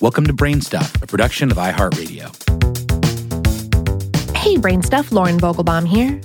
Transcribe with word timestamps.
Welcome 0.00 0.26
to 0.28 0.32
Brainstuff, 0.32 1.02
a 1.02 1.06
production 1.06 1.50
of 1.50 1.58
iHeartRadio. 1.58 2.34
Hey, 4.34 4.56
Brainstuff, 4.56 5.12
Lauren 5.12 5.38
Vogelbaum 5.38 5.86
here. 5.86 6.18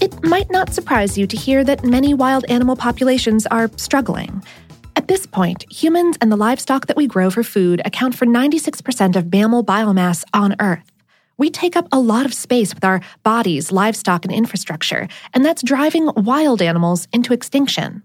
It 0.00 0.22
might 0.22 0.48
not 0.48 0.72
surprise 0.72 1.18
you 1.18 1.26
to 1.26 1.36
hear 1.36 1.64
that 1.64 1.82
many 1.82 2.14
wild 2.14 2.44
animal 2.48 2.76
populations 2.76 3.46
are 3.46 3.68
struggling. 3.74 4.44
At 4.94 5.08
this 5.08 5.26
point, 5.26 5.66
humans 5.68 6.18
and 6.20 6.30
the 6.30 6.36
livestock 6.36 6.86
that 6.86 6.96
we 6.96 7.08
grow 7.08 7.30
for 7.30 7.42
food 7.42 7.82
account 7.84 8.14
for 8.14 8.26
96% 8.26 9.16
of 9.16 9.32
mammal 9.32 9.64
biomass 9.64 10.22
on 10.32 10.54
Earth. 10.60 10.92
We 11.36 11.50
take 11.50 11.74
up 11.74 11.88
a 11.90 11.98
lot 11.98 12.26
of 12.26 12.32
space 12.32 12.72
with 12.72 12.84
our 12.84 13.00
bodies, 13.24 13.72
livestock, 13.72 14.24
and 14.24 14.32
infrastructure, 14.32 15.08
and 15.34 15.44
that's 15.44 15.64
driving 15.64 16.12
wild 16.14 16.62
animals 16.62 17.08
into 17.12 17.32
extinction. 17.32 18.04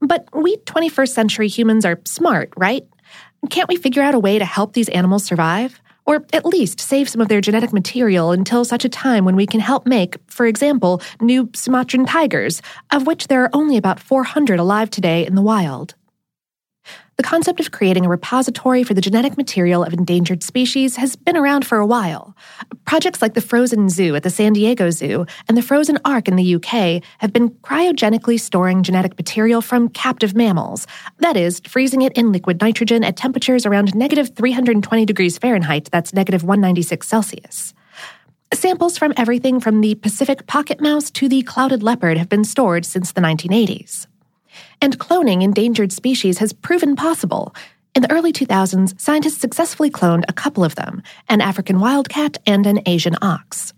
But 0.00 0.30
we 0.32 0.56
21st 0.56 1.08
century 1.10 1.48
humans 1.48 1.84
are 1.84 2.00
smart, 2.06 2.54
right? 2.56 2.86
Can't 3.50 3.68
we 3.68 3.76
figure 3.76 4.02
out 4.02 4.14
a 4.14 4.18
way 4.18 4.38
to 4.38 4.44
help 4.44 4.72
these 4.72 4.88
animals 4.88 5.24
survive? 5.24 5.80
Or 6.04 6.24
at 6.32 6.46
least 6.46 6.80
save 6.80 7.08
some 7.08 7.20
of 7.20 7.28
their 7.28 7.40
genetic 7.40 7.72
material 7.72 8.32
until 8.32 8.64
such 8.64 8.84
a 8.84 8.88
time 8.88 9.24
when 9.24 9.36
we 9.36 9.46
can 9.46 9.60
help 9.60 9.86
make, 9.86 10.16
for 10.28 10.46
example, 10.46 11.02
new 11.20 11.50
Sumatran 11.54 12.06
tigers, 12.06 12.62
of 12.92 13.06
which 13.06 13.26
there 13.26 13.42
are 13.42 13.50
only 13.52 13.76
about 13.76 14.00
400 14.00 14.58
alive 14.58 14.90
today 14.90 15.26
in 15.26 15.34
the 15.34 15.42
wild. 15.42 15.94
The 17.16 17.22
concept 17.22 17.60
of 17.60 17.70
creating 17.70 18.04
a 18.04 18.10
repository 18.10 18.84
for 18.84 18.92
the 18.92 19.00
genetic 19.00 19.38
material 19.38 19.82
of 19.82 19.94
endangered 19.94 20.42
species 20.42 20.96
has 20.96 21.16
been 21.16 21.34
around 21.34 21.66
for 21.66 21.78
a 21.78 21.86
while. 21.86 22.36
Projects 22.84 23.22
like 23.22 23.32
the 23.32 23.40
Frozen 23.40 23.88
Zoo 23.88 24.14
at 24.16 24.22
the 24.22 24.28
San 24.28 24.52
Diego 24.52 24.90
Zoo 24.90 25.24
and 25.48 25.56
the 25.56 25.62
Frozen 25.62 25.98
Ark 26.04 26.28
in 26.28 26.36
the 26.36 26.56
UK 26.56 27.02
have 27.18 27.32
been 27.32 27.48
cryogenically 27.48 28.38
storing 28.38 28.82
genetic 28.82 29.16
material 29.16 29.62
from 29.62 29.88
captive 29.88 30.34
mammals. 30.34 30.86
That 31.20 31.38
is, 31.38 31.60
freezing 31.60 32.02
it 32.02 32.12
in 32.12 32.32
liquid 32.32 32.60
nitrogen 32.60 33.02
at 33.02 33.16
temperatures 33.16 33.64
around 33.64 33.94
negative 33.94 34.36
320 34.36 35.06
degrees 35.06 35.38
Fahrenheit, 35.38 35.88
that's 35.90 36.12
negative 36.12 36.44
196 36.44 37.08
Celsius. 37.08 37.72
Samples 38.52 38.98
from 38.98 39.14
everything 39.16 39.58
from 39.58 39.80
the 39.80 39.94
Pacific 39.94 40.46
pocket 40.46 40.82
mouse 40.82 41.10
to 41.12 41.30
the 41.30 41.40
clouded 41.42 41.82
leopard 41.82 42.18
have 42.18 42.28
been 42.28 42.44
stored 42.44 42.84
since 42.84 43.12
the 43.12 43.22
1980s. 43.22 44.06
And 44.80 44.98
cloning 44.98 45.42
endangered 45.42 45.92
species 45.92 46.38
has 46.38 46.52
proven 46.52 46.96
possible. 46.96 47.54
In 47.94 48.02
the 48.02 48.12
early 48.12 48.32
2000s, 48.32 49.00
scientists 49.00 49.38
successfully 49.38 49.90
cloned 49.90 50.24
a 50.28 50.32
couple 50.32 50.64
of 50.64 50.74
them 50.74 51.02
an 51.28 51.40
African 51.40 51.80
wildcat 51.80 52.36
and 52.46 52.66
an 52.66 52.80
Asian 52.86 53.16
ox. 53.22 53.72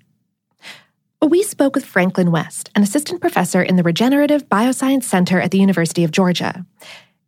We 1.21 1.43
spoke 1.43 1.75
with 1.75 1.85
Franklin 1.85 2.31
West, 2.31 2.71
an 2.75 2.83
assistant 2.83 3.21
professor 3.21 3.61
in 3.61 3.77
the 3.77 3.83
Regenerative 3.83 4.49
Bioscience 4.49 5.05
Center 5.05 5.41
at 5.41 5.51
the 5.51 5.59
University 5.59 6.05
of 6.05 6.13
Georgia. 6.13 6.65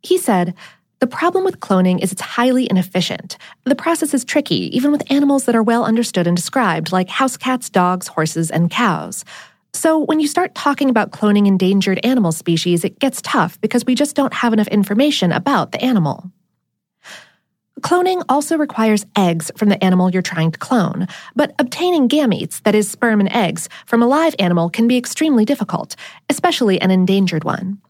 He 0.01 0.17
said, 0.17 0.53
the 1.01 1.07
problem 1.07 1.43
with 1.43 1.59
cloning 1.59 2.01
is 2.03 2.11
it's 2.11 2.21
highly 2.21 2.69
inefficient. 2.69 3.37
The 3.63 3.75
process 3.75 4.13
is 4.13 4.23
tricky, 4.23 4.75
even 4.75 4.91
with 4.91 5.11
animals 5.11 5.45
that 5.45 5.55
are 5.55 5.63
well 5.63 5.83
understood 5.83 6.27
and 6.27 6.37
described, 6.37 6.91
like 6.91 7.09
house 7.09 7.37
cats, 7.37 7.71
dogs, 7.71 8.07
horses, 8.07 8.51
and 8.51 8.69
cows. 8.69 9.25
So, 9.73 9.99
when 9.99 10.19
you 10.19 10.27
start 10.27 10.53
talking 10.53 10.89
about 10.89 11.11
cloning 11.11 11.47
endangered 11.47 11.99
animal 12.03 12.31
species, 12.31 12.83
it 12.83 12.99
gets 12.99 13.21
tough 13.21 13.59
because 13.61 13.85
we 13.85 13.95
just 13.95 14.15
don't 14.15 14.33
have 14.33 14.53
enough 14.53 14.67
information 14.67 15.31
about 15.31 15.71
the 15.71 15.81
animal. 15.81 16.31
Cloning 17.79 18.23
also 18.29 18.57
requires 18.57 19.05
eggs 19.17 19.49
from 19.55 19.69
the 19.69 19.83
animal 19.83 20.11
you're 20.11 20.21
trying 20.21 20.51
to 20.51 20.59
clone, 20.59 21.07
but 21.35 21.55
obtaining 21.57 22.07
gametes, 22.07 22.61
that 22.63 22.75
is, 22.75 22.91
sperm 22.91 23.19
and 23.19 23.31
eggs, 23.33 23.69
from 23.85 24.03
a 24.03 24.07
live 24.07 24.35
animal 24.37 24.69
can 24.69 24.87
be 24.87 24.97
extremely 24.97 25.45
difficult, 25.45 25.95
especially 26.29 26.79
an 26.79 26.91
endangered 26.91 27.43
one. 27.43 27.81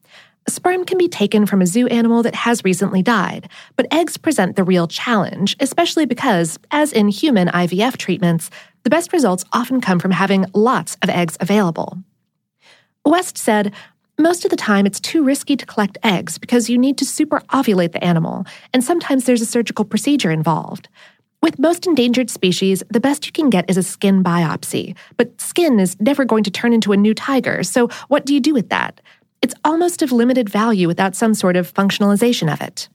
Sperm 0.47 0.85
can 0.85 0.97
be 0.97 1.07
taken 1.07 1.45
from 1.45 1.61
a 1.61 1.67
zoo 1.67 1.87
animal 1.87 2.23
that 2.23 2.33
has 2.33 2.63
recently 2.63 3.03
died, 3.03 3.49
but 3.75 3.85
eggs 3.91 4.17
present 4.17 4.55
the 4.55 4.63
real 4.63 4.87
challenge, 4.87 5.55
especially 5.59 6.05
because, 6.05 6.57
as 6.71 6.91
in 6.91 7.09
human 7.09 7.47
IVF 7.49 7.97
treatments, 7.97 8.49
the 8.83 8.89
best 8.89 9.13
results 9.13 9.45
often 9.53 9.81
come 9.81 9.99
from 9.99 10.11
having 10.11 10.45
lots 10.53 10.97
of 11.01 11.09
eggs 11.09 11.37
available. 11.39 11.97
West 13.05 13.37
said, 13.37 13.73
most 14.19 14.45
of 14.45 14.51
the 14.51 14.57
time, 14.57 14.85
it's 14.85 14.99
too 14.99 15.23
risky 15.23 15.55
to 15.55 15.65
collect 15.65 15.97
eggs 16.03 16.37
because 16.37 16.69
you 16.69 16.77
need 16.77 16.97
to 16.99 17.05
superovulate 17.05 17.91
the 17.91 18.03
animal, 18.03 18.45
and 18.73 18.83
sometimes 18.83 19.25
there's 19.25 19.41
a 19.41 19.45
surgical 19.45 19.85
procedure 19.85 20.29
involved. 20.29 20.87
With 21.41 21.57
most 21.57 21.87
endangered 21.87 22.29
species, 22.29 22.83
the 22.89 22.99
best 22.99 23.25
you 23.25 23.31
can 23.31 23.49
get 23.49 23.67
is 23.67 23.77
a 23.77 23.83
skin 23.83 24.23
biopsy, 24.23 24.95
but 25.17 25.41
skin 25.41 25.79
is 25.79 25.99
never 25.99 26.23
going 26.23 26.43
to 26.43 26.51
turn 26.51 26.71
into 26.71 26.91
a 26.91 26.97
new 26.97 27.15
tiger, 27.15 27.63
so 27.63 27.87
what 28.09 28.25
do 28.25 28.33
you 28.33 28.39
do 28.39 28.53
with 28.53 28.69
that? 28.69 29.01
It's 29.41 29.55
almost 29.63 30.03
of 30.03 30.11
limited 30.11 30.49
value 30.49 30.87
without 30.87 31.15
some 31.15 31.33
sort 31.33 31.55
of 31.55 31.73
functionalization 31.73 32.51
of 32.51 32.61
it 32.61 32.89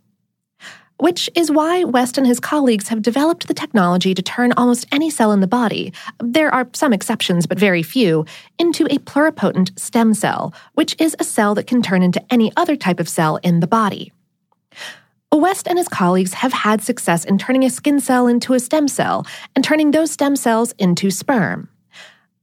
which 0.98 1.28
is 1.34 1.50
why 1.50 1.84
West 1.84 2.16
and 2.16 2.26
his 2.26 2.40
colleagues 2.40 2.88
have 2.88 3.02
developed 3.02 3.48
the 3.48 3.54
technology 3.54 4.14
to 4.14 4.22
turn 4.22 4.52
almost 4.52 4.86
any 4.92 5.10
cell 5.10 5.32
in 5.32 5.40
the 5.40 5.46
body, 5.46 5.92
there 6.22 6.52
are 6.52 6.68
some 6.72 6.92
exceptions 6.92 7.46
but 7.46 7.58
very 7.58 7.82
few, 7.82 8.24
into 8.58 8.86
a 8.86 8.98
pluripotent 8.98 9.78
stem 9.78 10.14
cell, 10.14 10.54
which 10.74 10.96
is 10.98 11.14
a 11.18 11.24
cell 11.24 11.54
that 11.54 11.66
can 11.66 11.82
turn 11.82 12.02
into 12.02 12.24
any 12.30 12.52
other 12.56 12.76
type 12.76 13.00
of 13.00 13.08
cell 13.08 13.36
in 13.36 13.60
the 13.60 13.66
body. 13.66 14.12
West 15.32 15.68
and 15.68 15.76
his 15.76 15.88
colleagues 15.88 16.32
have 16.32 16.52
had 16.52 16.82
success 16.82 17.24
in 17.24 17.36
turning 17.36 17.64
a 17.64 17.70
skin 17.70 18.00
cell 18.00 18.26
into 18.26 18.54
a 18.54 18.60
stem 18.60 18.88
cell 18.88 19.26
and 19.54 19.62
turning 19.64 19.90
those 19.90 20.10
stem 20.10 20.34
cells 20.34 20.72
into 20.78 21.10
sperm. 21.10 21.68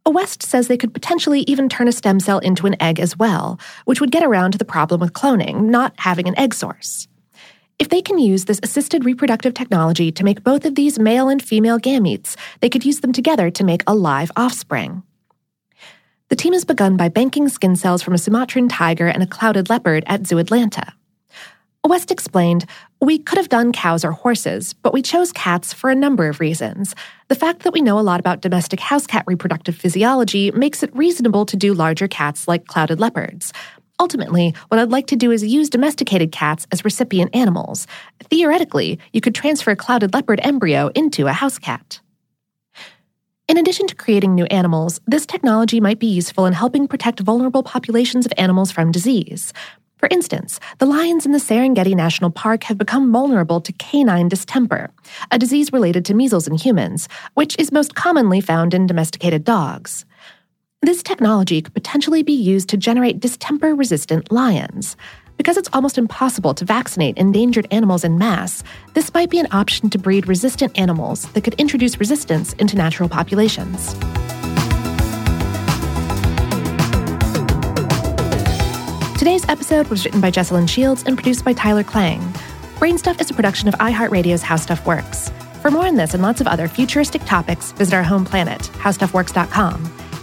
West 0.06 0.44
says 0.44 0.68
they 0.68 0.78
could 0.78 0.94
potentially 0.94 1.42
even 1.42 1.69
turn 1.69 1.88
a 1.88 1.92
stem 1.92 2.19
cell 2.19 2.40
into 2.40 2.68
an 2.68 2.75
egg 2.81 3.00
as 3.00 3.18
well, 3.18 3.59
which 3.86 4.02
would 4.02 4.12
get 4.12 4.22
around 4.22 4.52
to 4.52 4.58
the 4.58 4.66
problem 4.66 5.00
with 5.00 5.13
cloning, 5.13 5.63
not 5.63 5.94
having 5.97 6.28
an 6.28 6.38
egg 6.38 6.53
source. 6.53 7.08
If 7.84 7.90
they 7.90 8.02
can 8.02 8.18
use 8.18 8.46
this 8.46 8.62
assisted 8.64 9.04
reproductive 9.04 9.54
technology 9.54 10.10
to 10.10 10.24
make 10.24 10.42
both 10.42 10.64
of 10.64 10.76
these 10.76 10.98
male 10.98 11.28
and 11.28 11.44
female 11.44 11.78
gametes, 11.78 12.38
they 12.62 12.70
could 12.70 12.86
use 12.86 13.02
them 13.02 13.12
together 13.12 13.52
to 13.52 13.64
make 13.66 13.84
a 13.86 13.94
live 13.94 14.32
offspring. 14.38 15.04
The 16.30 16.38
team 16.38 16.54
has 16.54 16.64
begun 16.64 16.96
by 16.96 17.10
banking 17.10 17.50
skin 17.50 17.76
cells 17.76 18.02
from 18.02 18.14
a 18.14 18.18
Sumatran 18.18 18.70
tiger 18.70 19.08
and 19.08 19.22
a 19.22 19.28
clouded 19.28 19.70
leopard 19.70 20.06
at 20.08 20.26
Zoo 20.26 20.38
Atlanta. 20.38 20.94
West 21.86 22.10
explained, 22.10 22.66
We 23.02 23.20
could 23.20 23.38
have 23.38 23.50
done 23.50 23.74
cows 23.74 24.06
or 24.06 24.14
horses, 24.14 24.72
but 24.72 24.94
we 24.94 25.02
chose 25.02 25.34
cats 25.34 25.74
for 25.74 25.90
a 25.90 25.96
number 25.96 26.30
of 26.30 26.40
reasons. 26.40 26.96
The 27.28 27.36
fact 27.36 27.64
that 27.64 27.74
we 27.74 27.82
know 27.82 28.00
a 28.00 28.08
lot 28.10 28.22
about 28.22 28.40
domestic 28.40 28.80
house 28.80 29.06
cat 29.06 29.26
reproductive 29.28 29.76
physiology 29.76 30.52
makes 30.52 30.84
it 30.84 30.96
reasonable 30.96 31.46
to 31.48 31.58
do 31.58 31.74
larger 31.74 32.08
cats 32.08 32.48
like 32.48 32.66
clouded 32.66 33.02
leopards. 33.02 33.52
Ultimately, 34.03 34.53
what 34.68 34.81
I'd 34.81 34.91
like 34.91 35.08
to 35.08 35.16
do 35.16 35.31
is 35.31 35.46
use 35.46 35.69
domesticated 35.69 36.34
cats 36.34 36.68
as 36.74 36.84
recipient 36.84 37.34
animals. 37.34 37.88
Theoretically, 38.30 39.00
you 39.14 39.22
could 39.22 39.34
transfer 39.34 39.72
a 39.72 39.78
clouded 39.78 40.14
leopard 40.14 40.41
embryo 40.44 40.90
into 40.94 41.28
a 41.28 41.31
house 41.31 41.58
cat. 41.58 42.02
In 43.47 43.58
addition 43.58 43.88
to 43.88 43.96
creating 43.96 44.36
new 44.36 44.44
animals, 44.47 45.00
this 45.08 45.25
technology 45.25 45.80
might 45.80 46.00
be 46.00 46.08
useful 46.08 46.46
in 46.46 46.52
helping 46.52 46.86
protect 46.86 47.22
vulnerable 47.22 47.63
populations 47.63 48.25
of 48.25 48.34
animals 48.36 48.74
from 48.74 48.92
disease. 48.92 49.53
For 49.96 50.09
instance, 50.12 50.59
the 50.80 50.86
lions 50.86 51.25
in 51.25 51.31
the 51.31 51.40
Serengeti 51.40 51.96
National 51.96 52.30
Park 52.30 52.63
have 52.66 52.78
become 52.78 53.09
vulnerable 53.09 53.62
to 53.62 53.72
canine 53.72 54.28
distemper, 54.28 54.90
a 55.31 55.40
disease 55.40 55.72
related 55.72 56.03
to 56.03 56.13
measles 56.13 56.46
in 56.46 56.56
humans, 56.56 57.08
which 57.36 57.56
is 57.58 57.72
most 57.72 57.96
commonly 57.96 58.42
found 58.42 58.74
in 58.74 58.86
domesticated 58.86 59.46
dogs. 59.46 60.03
This 60.84 61.02
technology 61.02 61.62
could 61.62 61.74
potentially 61.74 62.24
be 62.24 62.34
used 62.34 62.68
to 62.68 62.78
generate 62.78 63.22
distemper 63.22 63.74
resistant 63.74 64.30
lions. 64.34 64.98
Because 65.38 65.56
it's 65.56 65.70
almost 65.72 65.98
impossible 65.98 66.54
to 66.56 66.66
vaccinate 66.66 67.18
endangered 67.18 67.70
animals 67.72 68.04
in 68.04 68.18
mass, 68.18 68.66
this 68.94 69.14
might 69.14 69.30
be 69.30 69.40
an 69.40 69.48
option 69.52 69.90
to 69.92 69.98
breed 69.98 70.28
resistant 70.28 70.78
animals 70.78 71.26
that 71.32 71.46
could 71.46 71.54
introduce 71.54 72.02
resistance 72.02 72.52
into 72.56 72.76
natural 72.76 73.08
populations. 73.08 73.94
Today's 79.18 79.48
episode 79.48 79.88
was 79.88 80.04
written 80.04 80.20
by 80.20 80.32
Jesslyn 80.32 80.68
Shields 80.68 81.04
and 81.04 81.16
produced 81.16 81.46
by 81.46 81.54
Tyler 81.54 81.86
Klang. 81.86 82.20
Brainstuff 82.76 83.22
is 83.22 83.32
a 83.32 83.34
production 83.34 83.69
of 83.69 83.75
iHeartRadio's 83.75 84.42
How 84.42 84.57
Stuff 84.57 84.86
Works. 84.86 85.31
For 85.62 85.72
more 85.72 85.88
on 85.88 85.96
this 85.96 86.13
and 86.13 86.22
lots 86.22 86.42
of 86.42 86.48
other 86.48 86.68
futuristic 86.68 87.24
topics, 87.24 87.72
visit 87.72 87.94
our 87.94 88.04
home 88.04 88.25
planet, 88.25 88.60
howstuffworks.com. 88.74 90.03